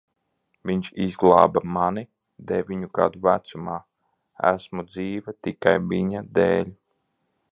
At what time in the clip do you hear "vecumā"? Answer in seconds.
3.27-3.77